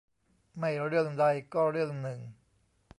[0.59, 2.19] ไม่เรื่องใดก็เรื่องหนึ่ง